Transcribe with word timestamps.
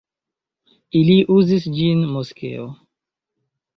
Ili 1.01 1.17
uzis 1.35 1.67
ĝin 1.75 2.03
moskeo. 2.17 2.67